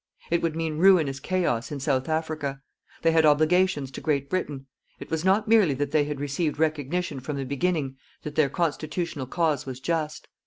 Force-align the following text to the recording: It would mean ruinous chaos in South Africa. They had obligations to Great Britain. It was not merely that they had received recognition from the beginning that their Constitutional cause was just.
It 0.31 0.41
would 0.41 0.55
mean 0.55 0.79
ruinous 0.79 1.19
chaos 1.19 1.71
in 1.71 1.79
South 1.79 2.09
Africa. 2.09 2.63
They 3.03 3.11
had 3.11 3.23
obligations 3.23 3.91
to 3.91 4.01
Great 4.01 4.31
Britain. 4.31 4.65
It 4.99 5.11
was 5.11 5.23
not 5.23 5.47
merely 5.47 5.75
that 5.75 5.91
they 5.91 6.05
had 6.05 6.19
received 6.19 6.57
recognition 6.57 7.19
from 7.19 7.35
the 7.35 7.43
beginning 7.45 7.97
that 8.23 8.33
their 8.33 8.49
Constitutional 8.49 9.27
cause 9.27 9.67
was 9.67 9.79
just. 9.79 10.27